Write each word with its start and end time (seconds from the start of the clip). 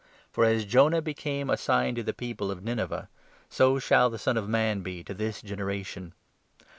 For, 0.31 0.45
as 0.45 0.65
Jonah 0.65 0.99
became 0.99 1.47
a 1.51 1.55
sign 1.57 1.93
to 1.93 2.01
the 2.01 2.11
people 2.11 2.49
of 2.49 2.57
30 2.61 2.65
Nineveh, 2.65 3.09
so 3.51 3.77
shall 3.77 4.09
the 4.09 4.17
Son 4.17 4.35
of 4.35 4.49
Man 4.49 4.81
be 4.81 5.03
to 5.03 5.13
this 5.13 5.43
generation. 5.43 6.15